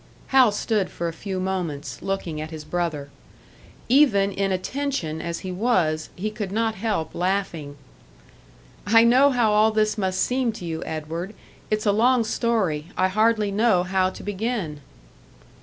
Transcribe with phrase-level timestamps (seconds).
[0.29, 3.11] Hal stood for a few moments, looking at his brother.
[3.87, 7.77] Even in a tension as he was, he could not help laughing.
[8.87, 11.35] "I know how all this must seem to you, Edward.
[11.69, 14.81] It's a long story; I hardly know how to begin."